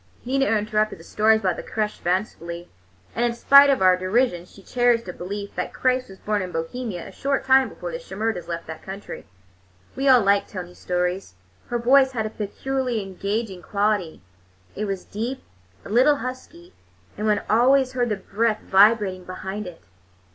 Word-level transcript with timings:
Nina 0.25 0.47
interpreted 0.47 0.97
the 0.97 1.03
stories 1.03 1.41
about 1.41 1.57
the 1.57 1.61
crêche 1.61 1.99
fancifully, 1.99 2.71
and 3.13 3.23
in 3.23 3.35
spite 3.35 3.69
of 3.69 3.83
our 3.83 3.95
derision 3.95 4.45
she 4.45 4.63
cherished 4.63 5.07
a 5.07 5.13
belief 5.13 5.53
that 5.53 5.75
Christ 5.75 6.09
was 6.09 6.17
born 6.17 6.41
in 6.41 6.51
Bohemia 6.51 7.07
a 7.07 7.11
short 7.11 7.45
time 7.45 7.69
before 7.69 7.91
the 7.91 7.99
Shimerdas 7.99 8.47
left 8.47 8.65
that 8.65 8.81
country. 8.81 9.27
We 9.95 10.09
all 10.09 10.21
liked 10.23 10.49
Tony's 10.49 10.79
stories. 10.79 11.35
Her 11.67 11.77
voice 11.77 12.13
had 12.13 12.25
a 12.25 12.31
peculiarly 12.31 13.03
engaging 13.03 13.61
quality; 13.61 14.21
it 14.75 14.85
was 14.85 15.05
deep, 15.05 15.43
a 15.85 15.89
little 15.89 16.15
husky, 16.15 16.73
and 17.15 17.27
one 17.27 17.43
always 17.47 17.91
heard 17.93 18.09
the 18.09 18.15
breath 18.17 18.61
vibrating 18.63 19.23
behind 19.25 19.67
it. 19.67 19.81